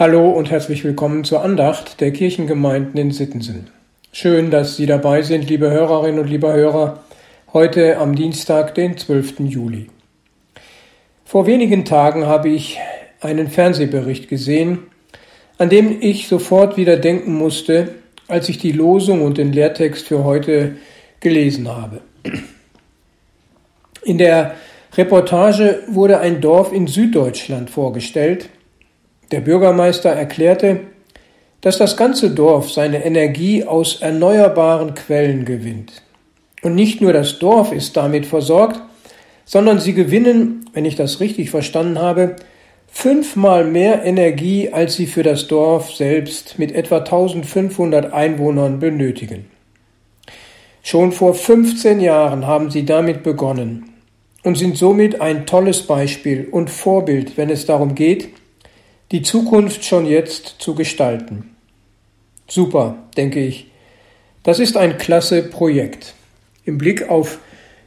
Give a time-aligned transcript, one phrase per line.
[0.00, 3.68] Hallo und herzlich willkommen zur Andacht der Kirchengemeinden in Sittensen.
[4.12, 7.04] Schön, dass Sie dabei sind, liebe Hörerinnen und liebe Hörer,
[7.52, 9.40] heute am Dienstag, den 12.
[9.40, 9.90] Juli.
[11.26, 12.78] Vor wenigen Tagen habe ich
[13.20, 14.78] einen Fernsehbericht gesehen,
[15.58, 17.96] an dem ich sofort wieder denken musste,
[18.26, 20.76] als ich die Losung und den Lehrtext für heute
[21.20, 22.00] gelesen habe.
[24.02, 24.54] In der
[24.96, 28.48] Reportage wurde ein Dorf in Süddeutschland vorgestellt,
[29.30, 30.80] der Bürgermeister erklärte,
[31.60, 36.02] dass das ganze Dorf seine Energie aus erneuerbaren Quellen gewinnt.
[36.62, 38.80] Und nicht nur das Dorf ist damit versorgt,
[39.44, 42.36] sondern sie gewinnen, wenn ich das richtig verstanden habe,
[42.86, 49.46] fünfmal mehr Energie, als sie für das Dorf selbst mit etwa 1500 Einwohnern benötigen.
[50.82, 53.90] Schon vor 15 Jahren haben sie damit begonnen
[54.42, 58.30] und sind somit ein tolles Beispiel und Vorbild, wenn es darum geht,
[59.12, 61.56] die Zukunft schon jetzt zu gestalten.
[62.48, 63.66] Super, denke ich.
[64.42, 66.14] Das ist ein klasse Projekt
[66.64, 67.38] im Blick auf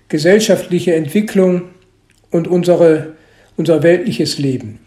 [0.09, 1.63] gesellschaftliche Entwicklung
[2.29, 3.13] und unsere,
[3.57, 4.79] unser weltliches Leben.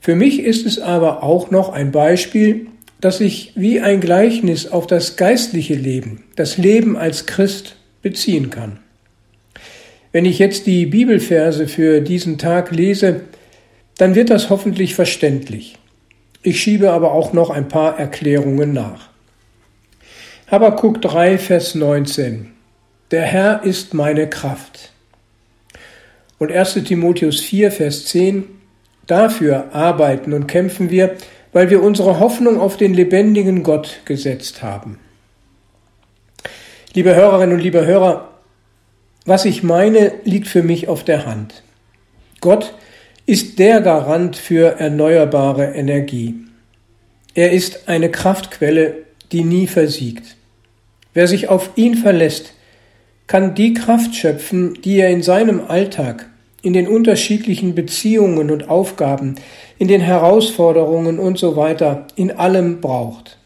[0.00, 2.68] Für mich ist es aber auch noch ein Beispiel,
[3.00, 8.78] das sich wie ein Gleichnis auf das geistliche Leben, das Leben als Christ beziehen kann.
[10.12, 13.22] Wenn ich jetzt die Bibelverse für diesen Tag lese,
[14.00, 15.76] dann wird das hoffentlich verständlich.
[16.42, 19.10] Ich schiebe aber auch noch ein paar Erklärungen nach.
[20.50, 22.50] Habakuk 3, Vers 19.
[23.10, 24.92] Der Herr ist meine Kraft.
[26.38, 28.44] Und 1 Timotheus 4, Vers 10.
[29.06, 31.16] Dafür arbeiten und kämpfen wir,
[31.52, 34.98] weil wir unsere Hoffnung auf den lebendigen Gott gesetzt haben.
[36.94, 38.30] Liebe Hörerinnen und liebe Hörer,
[39.26, 41.64] was ich meine, liegt für mich auf der Hand.
[42.40, 42.72] Gott
[43.26, 46.34] ist der Garant für erneuerbare Energie.
[47.34, 48.94] Er ist eine Kraftquelle,
[49.32, 50.36] die nie versiegt.
[51.14, 52.54] Wer sich auf ihn verlässt,
[53.26, 56.28] kann die Kraft schöpfen, die er in seinem Alltag,
[56.62, 59.36] in den unterschiedlichen Beziehungen und Aufgaben,
[59.78, 63.38] in den Herausforderungen und so weiter, in allem braucht.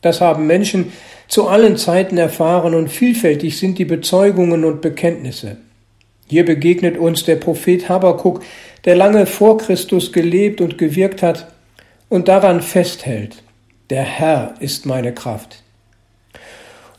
[0.00, 0.92] Das haben Menschen
[1.28, 5.56] zu allen Zeiten erfahren und vielfältig sind die Bezeugungen und Bekenntnisse.
[6.28, 8.42] Hier begegnet uns der Prophet Habakuk,
[8.84, 11.48] der lange vor Christus gelebt und gewirkt hat
[12.08, 13.42] und daran festhält.
[13.90, 15.62] Der Herr ist meine Kraft.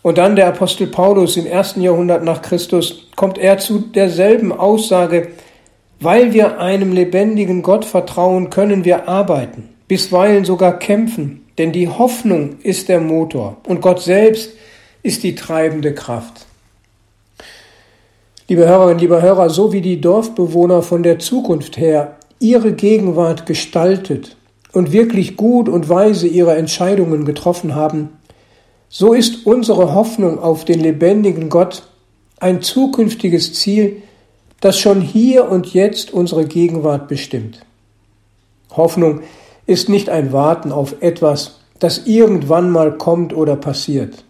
[0.02, 5.30] Und dann der Apostel Paulus im ersten Jahrhundert nach Christus kommt er zu derselben Aussage,
[6.00, 12.60] weil wir einem lebendigen Gott vertrauen, können wir arbeiten, bisweilen sogar kämpfen, denn die Hoffnung
[12.64, 14.52] ist der Motor und Gott selbst
[15.04, 16.47] ist die treibende Kraft.
[18.50, 24.38] Liebe Hörerinnen, liebe Hörer, so wie die Dorfbewohner von der Zukunft her ihre Gegenwart gestaltet
[24.72, 28.12] und wirklich gut und weise ihre Entscheidungen getroffen haben,
[28.88, 31.90] so ist unsere Hoffnung auf den lebendigen Gott
[32.40, 34.02] ein zukünftiges Ziel,
[34.62, 37.66] das schon hier und jetzt unsere Gegenwart bestimmt.
[38.72, 39.24] Hoffnung
[39.66, 44.24] ist nicht ein Warten auf etwas, das irgendwann mal kommt oder passiert.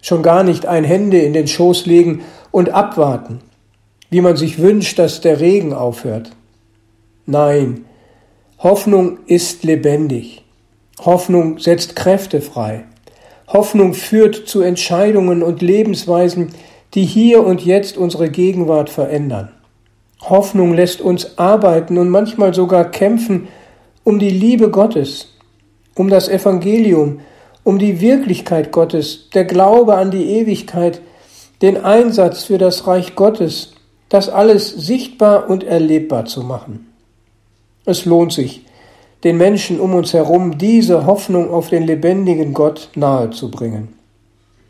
[0.00, 3.38] Schon gar nicht ein Hände in den Schoß legen und abwarten
[4.12, 6.32] wie man sich wünscht, dass der Regen aufhört.
[7.24, 7.86] Nein,
[8.58, 10.44] Hoffnung ist lebendig.
[11.00, 12.84] Hoffnung setzt Kräfte frei.
[13.48, 16.50] Hoffnung führt zu Entscheidungen und Lebensweisen,
[16.92, 19.48] die hier und jetzt unsere Gegenwart verändern.
[20.20, 23.48] Hoffnung lässt uns arbeiten und manchmal sogar kämpfen
[24.04, 25.28] um die Liebe Gottes,
[25.94, 27.20] um das Evangelium,
[27.64, 31.00] um die Wirklichkeit Gottes, der Glaube an die Ewigkeit,
[31.62, 33.72] den Einsatz für das Reich Gottes,
[34.12, 36.92] das alles sichtbar und erlebbar zu machen.
[37.86, 38.66] Es lohnt sich,
[39.24, 43.88] den Menschen um uns herum diese Hoffnung auf den lebendigen Gott nahezubringen.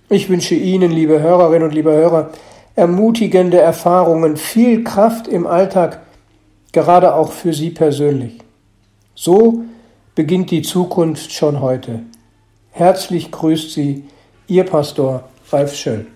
[0.08, 2.30] Ich wünsche Ihnen, liebe Hörerinnen und liebe Hörer,
[2.76, 6.02] ermutigende Erfahrungen, viel Kraft im Alltag,
[6.70, 8.38] gerade auch für Sie persönlich.
[9.16, 9.64] So
[10.14, 12.04] beginnt die Zukunft schon heute.
[12.70, 14.04] Herzlich grüßt Sie
[14.46, 16.06] Ihr Pastor Ralf Schöll.